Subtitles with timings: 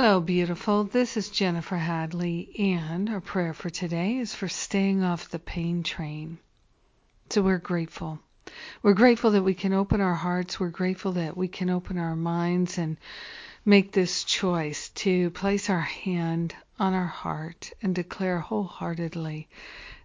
[0.00, 0.84] Hello, beautiful.
[0.84, 5.82] This is Jennifer Hadley, and our prayer for today is for staying off the pain
[5.82, 6.38] train.
[7.30, 8.20] So we're grateful.
[8.80, 10.60] We're grateful that we can open our hearts.
[10.60, 12.96] We're grateful that we can open our minds and
[13.64, 19.48] make this choice to place our hand on our heart and declare wholeheartedly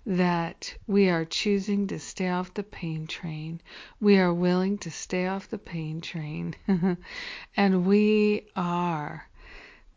[0.07, 3.61] that we are choosing to stay off the pain train.
[4.01, 6.55] We are willing to stay off the pain train.
[7.55, 9.27] and we are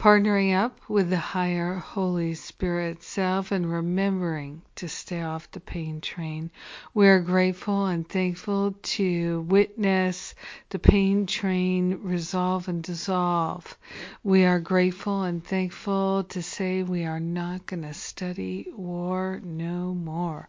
[0.06, 6.00] partnering up with the higher Holy Spirit self and remembering to stay off the pain
[6.00, 6.48] train.
[6.94, 10.36] We are grateful and thankful to witness
[10.70, 13.76] the pain train resolve and dissolve.
[14.22, 19.92] We are grateful and thankful to say we are not going to study war no
[19.92, 20.48] more.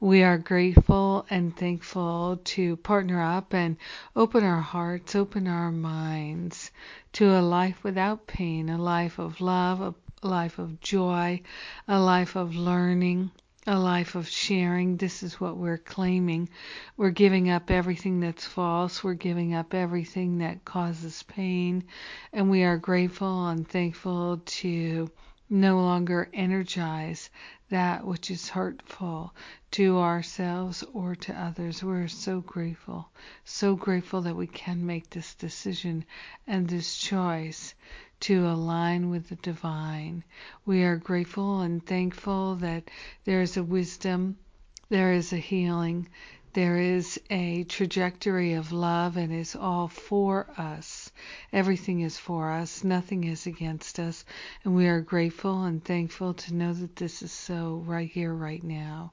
[0.00, 3.76] We are grateful and thankful to partner up and
[4.16, 6.70] open our hearts, open our minds
[7.12, 9.94] to a life without pain, a life of love, a
[10.26, 11.40] life of joy,
[11.86, 13.30] a life of learning,
[13.66, 14.96] a life of sharing.
[14.96, 16.48] This is what we're claiming.
[16.96, 19.04] We're giving up everything that's false.
[19.04, 21.84] We're giving up everything that causes pain.
[22.32, 25.10] And we are grateful and thankful to
[25.50, 27.30] no longer energize
[27.70, 29.34] that which is hurtful
[29.70, 31.82] to ourselves or to others.
[31.82, 33.08] We're so grateful,
[33.44, 36.04] so grateful that we can make this decision
[36.46, 37.74] and this choice
[38.20, 40.24] to align with the divine.
[40.66, 42.90] We are grateful and thankful that
[43.24, 44.38] there is a wisdom,
[44.88, 46.08] there is a healing,
[46.54, 51.12] there is a trajectory of love and it's all for us.
[51.52, 54.24] Everything is for us, nothing is against us,
[54.64, 58.64] and we are grateful and thankful to know that this is so right here, right
[58.64, 59.12] now.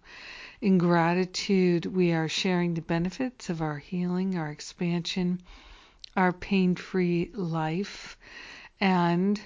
[0.61, 5.41] In gratitude, we are sharing the benefits of our healing, our expansion,
[6.15, 8.17] our pain free life,
[8.79, 9.41] and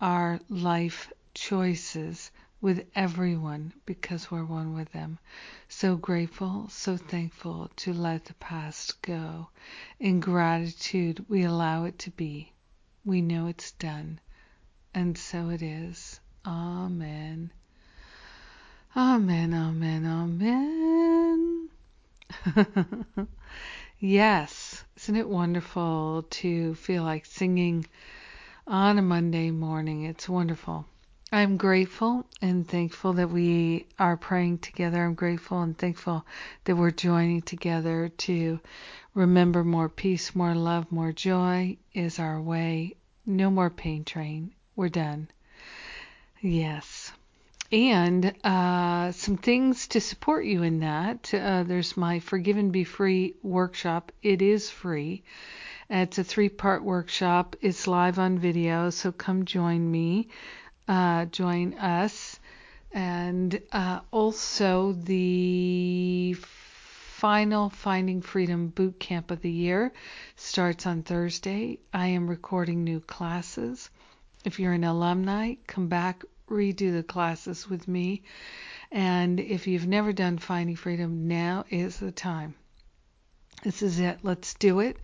[0.00, 2.30] our life choices
[2.66, 5.16] with everyone because we're one with them.
[5.68, 9.50] So grateful, so thankful to let the past go.
[10.00, 12.50] In gratitude, we allow it to be.
[13.04, 14.18] We know it's done.
[14.92, 16.18] And so it is.
[16.44, 17.52] Amen.
[18.96, 21.68] Amen, amen, amen.
[24.00, 27.86] yes, isn't it wonderful to feel like singing
[28.66, 30.02] on a Monday morning?
[30.02, 30.84] It's wonderful.
[31.36, 35.04] I'm grateful and thankful that we are praying together.
[35.04, 36.24] I'm grateful and thankful
[36.64, 38.58] that we're joining together to
[39.12, 42.94] remember more peace, more love, more joy is our way.
[43.26, 44.54] No more pain train.
[44.76, 45.28] We're done.
[46.40, 47.12] Yes.
[47.70, 51.34] And uh, some things to support you in that.
[51.34, 54.10] Uh, there's my Forgive and Be Free workshop.
[54.22, 55.22] It is free.
[55.90, 57.56] It's a three part workshop.
[57.60, 60.28] It's live on video, so come join me
[60.88, 62.38] uh, join us.
[62.92, 66.34] And uh, also the
[67.16, 69.92] final Finding Freedom Boot Camp of the year
[70.36, 71.78] starts on Thursday.
[71.92, 73.90] I am recording new classes.
[74.44, 78.22] If you're an alumni, come back, redo the classes with me.
[78.92, 82.54] And if you've never done Finding Freedom, now is the time.
[83.62, 84.18] This is it.
[84.22, 84.98] Let's do it.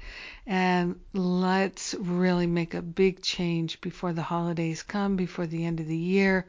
[0.47, 5.87] And let's really make a big change before the holidays come, before the end of
[5.87, 6.47] the year,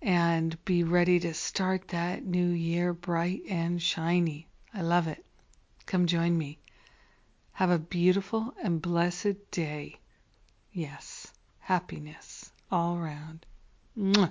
[0.00, 4.46] and be ready to start that new year bright and shiny.
[4.72, 5.24] I love it.
[5.86, 6.58] Come join me.
[7.52, 9.98] Have a beautiful and blessed day.
[10.72, 13.44] Yes, happiness all around.
[13.98, 14.30] Mwah.